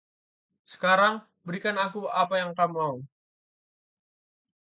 [0.73, 1.13] Sekarang
[1.47, 2.95] berikan aku apa yang aku mau.